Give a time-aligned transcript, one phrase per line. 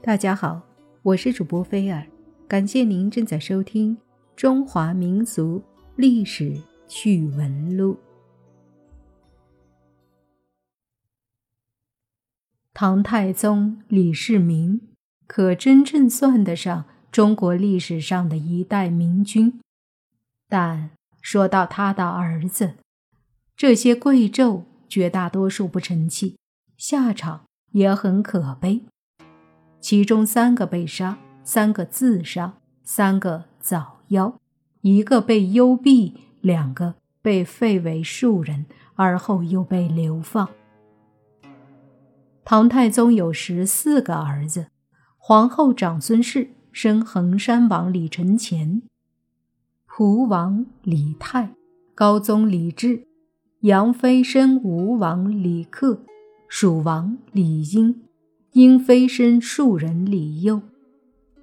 [0.00, 0.62] 大家好，
[1.02, 2.06] 我是主播菲尔，
[2.46, 3.96] 感谢您正在收听
[4.36, 5.60] 《中华民俗
[5.96, 6.56] 历史
[6.86, 7.94] 趣闻录》。
[12.72, 14.80] 唐太宗李世民，
[15.26, 19.60] 可真正算得上中国历史上的一代明君。
[20.48, 20.90] 但
[21.20, 22.74] 说到他的儿子，
[23.56, 26.36] 这些贵胄绝大多数不成器，
[26.76, 28.84] 下场也很可悲。
[29.80, 34.34] 其中三个被杀，三个自杀，三个早夭，
[34.80, 38.66] 一个被幽闭，两个被废为庶人，
[38.96, 40.48] 而后又被流放。
[42.44, 44.66] 唐太宗有十四个儿子，
[45.16, 48.82] 皇后长孙氏生衡山王李承乾，
[49.86, 51.54] 蒲王李泰，
[51.94, 53.06] 高宗李治，
[53.60, 56.02] 杨妃生吴王李克，
[56.48, 58.07] 蜀王李英。
[58.52, 60.62] 英妃生庶人李佑，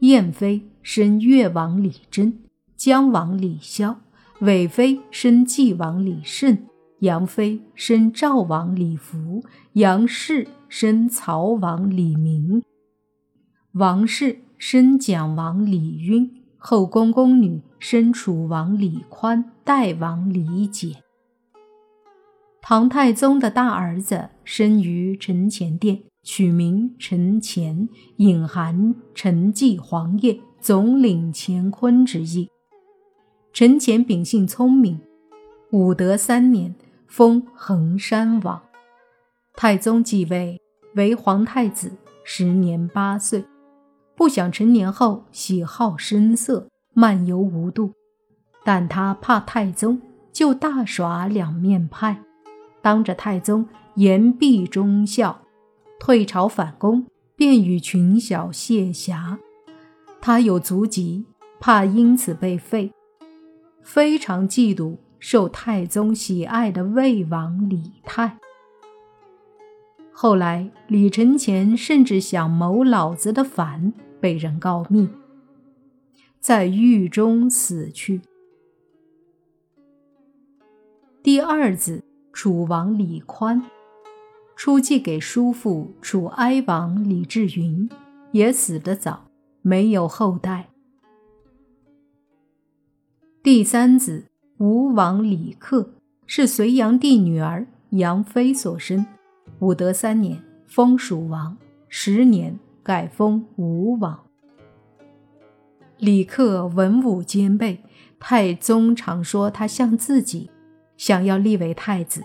[0.00, 2.40] 燕妃生越王李贞，
[2.76, 4.00] 姜王李萧，
[4.40, 6.66] 韦妃生纪王李慎，
[7.00, 9.44] 杨妃生赵王李福，
[9.74, 12.62] 杨氏生曹王李明，
[13.72, 20.96] 王氏生蒋王李晕，后宫宫女生楚王李宽，代王李简。
[22.62, 26.04] 唐太宗的大儿子生于承乾殿。
[26.24, 27.86] 取名陈乾，
[28.16, 32.50] 隐含陈继皇业、总领乾坤之意。
[33.52, 34.98] 陈乾秉性聪明，
[35.70, 36.74] 武德三年
[37.06, 38.60] 封衡山王。
[39.54, 40.60] 太宗继位
[40.96, 41.92] 为皇太子，
[42.24, 43.44] 时年八岁。
[44.16, 47.92] 不想成年后喜好声色，漫游无度。
[48.64, 50.00] 但他怕太宗，
[50.32, 52.22] 就大耍两面派，
[52.80, 55.43] 当着太宗言必忠孝。
[55.98, 57.06] 退朝反攻，
[57.36, 59.38] 便与群小谢侠。
[60.20, 61.24] 他有足疾，
[61.60, 62.92] 怕因此被废，
[63.82, 68.38] 非常嫉妒受太宗喜爱的魏王李泰。
[70.12, 75.08] 后来，李承乾甚至想谋老子的反，被人告密，
[76.40, 78.20] 在狱中死去。
[81.22, 83.62] 第二子楚王李宽。
[84.64, 87.86] 出继给叔父楚哀王李志云，
[88.32, 89.26] 也死得早，
[89.60, 90.70] 没有后代。
[93.42, 94.24] 第三子
[94.56, 95.90] 吴王李克
[96.24, 99.04] 是隋炀帝女儿杨妃所生，
[99.58, 101.54] 武德三年封蜀王，
[101.90, 104.18] 十年改封吴王。
[105.98, 107.84] 李克文武兼备，
[108.18, 110.48] 太宗常说他像自己，
[110.96, 112.24] 想要立为太子。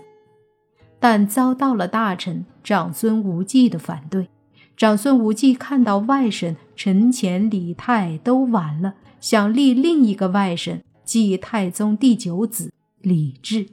[0.99, 4.29] 但遭到了大臣长孙无忌的反对。
[4.75, 12.71] 长孙无忌看到外甥陈乾、李泰都完了，想立另一个外甥，即太宗第九子
[13.01, 13.67] 李治。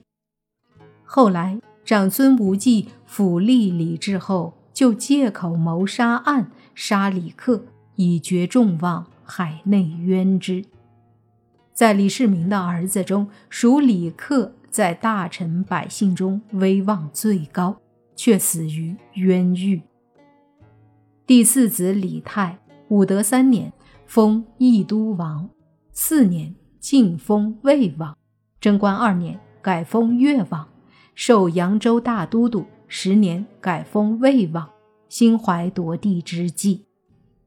[1.05, 10.65] 后来，长孙无忌辅立李治后，就借口谋杀案杀李克，以绝众望，海内冤之。
[11.73, 14.55] 在李世民的儿子中，属李克。
[14.77, 17.81] 在大臣百姓中威望最高，
[18.15, 19.81] 却死于冤狱。
[21.27, 23.73] 第四子李泰，武德三年
[24.07, 25.49] 封义都王，
[25.93, 28.15] 四年晋封魏王，
[28.61, 30.69] 贞观二年改封越王，
[31.15, 34.69] 授扬州大都督，十年改封魏王，
[35.09, 36.85] 心怀夺地之计，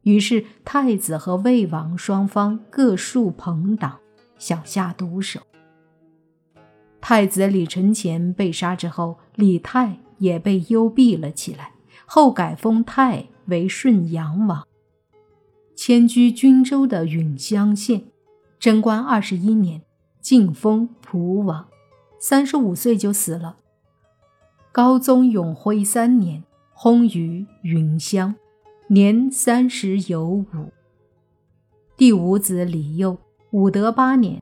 [0.02, 4.00] 于是太子和魏王双方各树朋党，
[4.40, 5.40] 想下毒手。
[7.02, 11.72] 太子李承乾被杀之后，李泰也被幽闭了起来，
[12.06, 14.68] 后改封泰为顺阳王，
[15.76, 18.04] 迁居均州的允乡县。
[18.60, 19.82] 贞观二十一年，
[20.20, 21.68] 晋封蒲王，
[22.20, 23.56] 三十五岁就死了。
[24.74, 26.44] 高宗永徽三年，
[26.76, 28.36] 薨于云乡，
[28.90, 30.46] 年三十有五。
[31.96, 33.18] 第五子李佑，
[33.52, 34.42] 武德八年，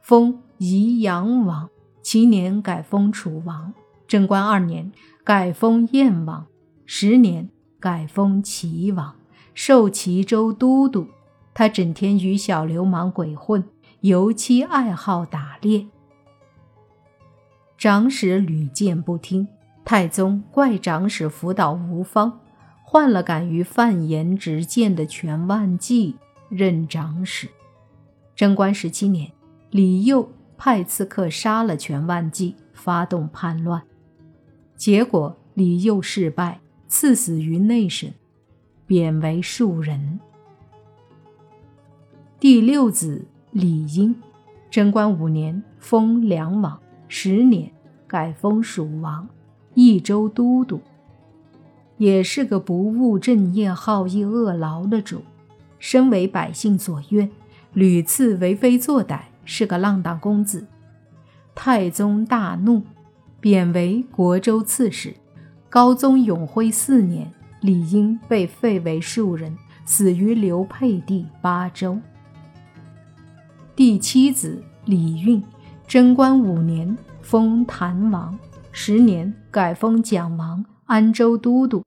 [0.00, 1.68] 封宜阳王。
[2.06, 3.74] 其年改封楚王，
[4.06, 4.92] 贞观二年
[5.24, 6.46] 改封燕王，
[6.84, 7.48] 十年
[7.80, 9.16] 改封齐王，
[9.54, 11.08] 授齐州都督。
[11.52, 13.64] 他整天与小流氓鬼混，
[14.02, 15.88] 尤其爱好打猎。
[17.76, 19.48] 长史屡谏不听，
[19.84, 22.38] 太宗怪长史辅导无方，
[22.84, 26.14] 换了敢于犯言直谏的全万纪
[26.50, 27.48] 任长史。
[28.36, 29.32] 贞观十七年，
[29.70, 30.30] 李佑。
[30.58, 33.82] 派刺客杀了全万纪，发动叛乱，
[34.76, 38.10] 结果李佑失败，赐死于内省。
[38.86, 40.20] 贬为庶人。
[42.38, 44.14] 第六子李英，
[44.70, 47.72] 贞观五年封梁王，十年
[48.06, 49.28] 改封蜀王，
[49.74, 50.80] 益州都督。
[51.96, 55.22] 也是个不务正业、好逸恶劳的主，
[55.80, 57.28] 身为百姓所愿，
[57.72, 60.66] 屡次为非作歹，是个浪荡公子。
[61.54, 62.82] 太宗大怒，
[63.40, 65.14] 贬为国州刺史。
[65.70, 67.32] 高宗永徽四年，
[67.62, 69.56] 李英被废为庶人，
[69.86, 71.98] 死于刘沛地巴州。
[73.74, 75.42] 第七子李运，
[75.86, 78.38] 贞观五年封谭王，
[78.72, 81.82] 十年改封蒋王，安州都督。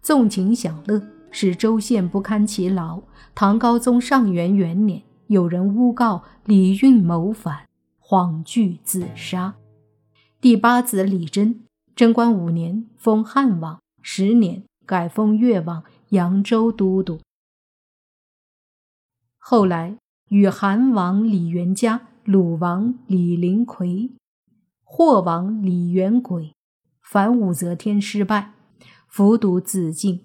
[0.00, 3.00] 纵情享乐，使州县不堪其劳。
[3.34, 7.68] 唐高宗上元元年，有人诬告李运谋反，
[7.98, 9.56] 谎惧自杀。
[10.40, 17.20] 第八子李真，贞观五年封汉王，十年改封越王，扬州都督。
[19.38, 19.96] 后来。
[20.30, 24.10] 与韩王李元嘉、鲁王李林奎、
[24.82, 26.54] 霍王李元轨
[27.02, 28.54] 反武则天失败，
[29.06, 30.24] 服毒自尽。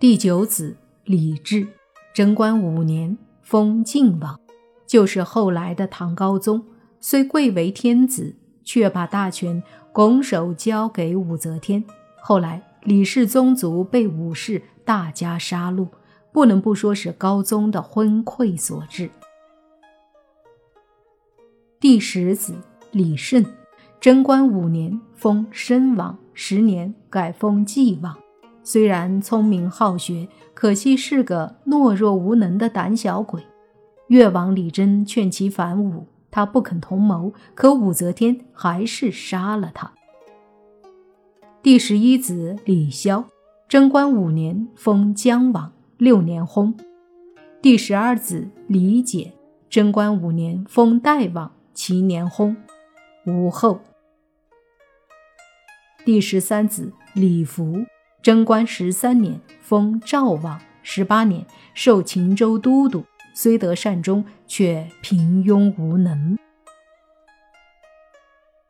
[0.00, 1.68] 第九子李治，
[2.14, 4.38] 贞观五年封晋王，
[4.86, 6.64] 就是后来的唐高宗。
[7.00, 9.62] 虽贵为天子，却把大权
[9.92, 11.82] 拱手交给武则天。
[12.20, 15.88] 后来李氏宗族被武氏大加杀戮。
[16.32, 19.10] 不能不说是高宗的昏聩所致。
[21.78, 22.54] 第十子
[22.90, 23.44] 李慎，
[24.00, 28.21] 贞观五年封申王，十年改封纪王。
[28.62, 33.42] 虽然聪明好学，可惜是个懦弱无能的胆小鬼。
[34.08, 39.92] 越王李贞劝其反武，他不肯同谋，可武则天还是杀了他。
[41.62, 43.24] 第十一子李萧，
[43.68, 45.72] 贞观五年封姜王。
[45.98, 46.74] 六年薨，
[47.60, 49.32] 第十二子李简，
[49.70, 52.56] 贞观五年封代王，七年薨，
[53.24, 53.78] 无后。
[56.04, 57.84] 第十三子李福，
[58.22, 63.04] 贞观十三年封赵王，十八年授秦州都督，
[63.34, 66.38] 虽得善终，却平庸无能。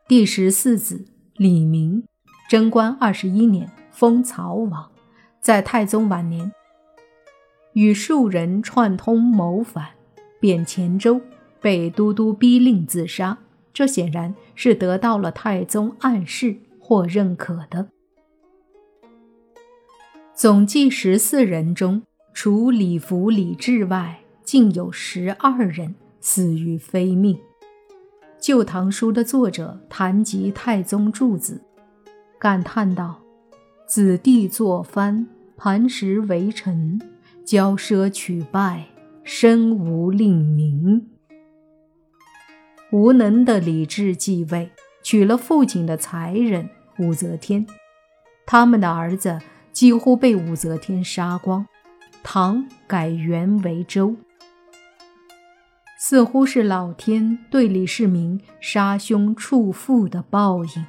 [0.08, 1.04] 第十四子
[1.37, 2.02] 李明，
[2.49, 4.90] 贞观二十一年封曹王，
[5.38, 6.50] 在太宗晚年。
[7.75, 9.90] 与数人串通谋反，
[10.40, 11.20] 贬黔州，
[11.60, 13.37] 被都督逼令自杀。
[13.75, 17.88] 这显然是得到了太宗暗示或认可的。
[20.34, 22.02] 总计十四人中，
[22.32, 27.37] 除李福、李治外，竟有十二人死于非命。
[28.40, 31.61] 《旧唐书》的作者谈及太宗柱子，
[32.38, 33.20] 感叹道
[33.87, 37.00] ：“子弟作藩，磐石为臣。”
[37.44, 38.87] 骄奢取败，
[39.25, 41.08] 身无令名。
[42.93, 44.70] 无能的李治继位，
[45.02, 47.67] 娶了父亲的才人武则天。
[48.46, 49.40] 他们的儿子
[49.72, 51.66] 几乎被武则天杀光。
[52.22, 54.14] 唐改元为周，
[55.98, 60.86] 似乎是老天对李世民杀兄触父的报应。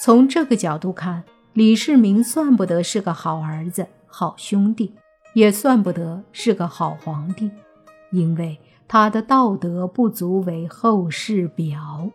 [0.00, 4.94] 从这个角度看，李世民算不得是个好儿子、好兄弟。
[5.34, 7.50] 也算不得是个好皇帝，
[8.10, 12.10] 因为他的道德不足为后世表。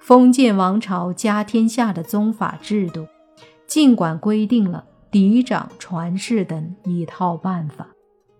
[0.00, 3.06] 封建王朝家天下的宗法制度，
[3.68, 7.86] 尽管规定了嫡长传世等一套办法，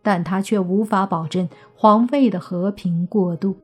[0.02, 3.56] 但他却无法保证皇位的和平过渡。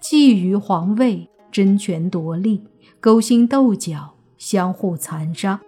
[0.00, 2.62] 觊觎皇位、争权夺利、
[3.00, 5.60] 勾心斗角、相互残杀，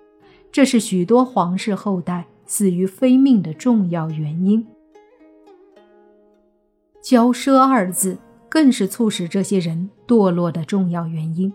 [0.52, 2.26] 这是许多皇室后代。
[2.47, 4.66] 死于非命的重要原因，
[7.00, 8.18] 骄奢二字
[8.49, 11.52] 更是促使这些人堕落的重要原因。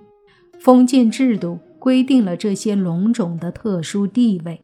[0.57, 4.59] 封建制度规定了这些龙种的特殊地位。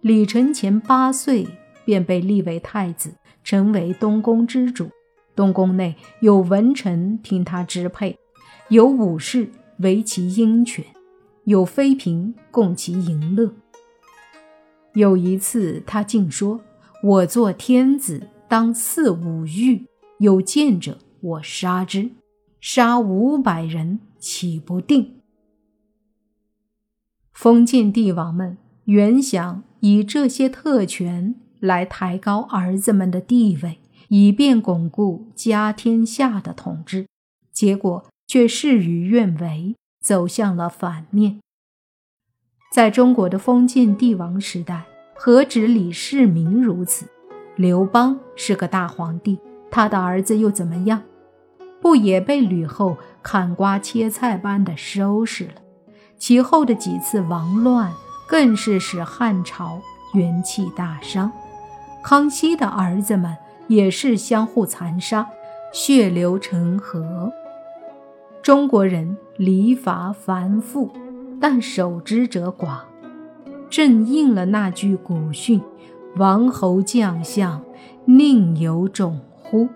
[0.00, 1.46] 李承乾八岁
[1.84, 4.90] 便被立为太子，成为东宫之主。
[5.36, 8.18] 东宫内有文臣听他支配，
[8.68, 10.84] 有武士为其鹰犬，
[11.44, 13.52] 有妃嫔供其淫乐。
[14.94, 16.60] 有一次，他竟说
[17.00, 19.86] ：“我做天子，当赐五欲，
[20.18, 22.10] 有见者我杀之，
[22.60, 25.12] 杀五百人岂不定？”
[27.36, 33.78] 封建帝王们原想以这些特权来抬高儿子们的地位，
[34.08, 37.06] 以便巩固家天下的统治，
[37.52, 41.40] 结果却事与愿违，走向了反面。
[42.72, 47.06] 在中国的封建帝王时代，何止李世民如此？
[47.54, 49.38] 刘邦是个大皇帝，
[49.70, 51.02] 他的儿子又怎么样？
[51.82, 55.65] 不也被吕后砍瓜切菜般的收拾了？
[56.18, 57.92] 其后的几次王乱，
[58.26, 59.80] 更是使汉朝
[60.14, 61.30] 元气大伤。
[62.02, 63.36] 康熙的儿子们
[63.68, 65.26] 也是相互残杀，
[65.72, 67.32] 血流成河。
[68.42, 70.90] 中国人礼法繁复，
[71.40, 72.78] 但守之者寡，
[73.68, 75.60] 正应了那句古训。
[76.16, 77.60] 王侯将相，
[78.06, 79.68] 宁有种乎？